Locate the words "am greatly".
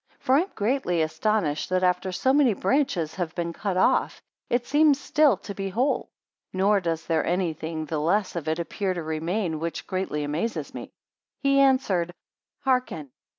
0.41-1.03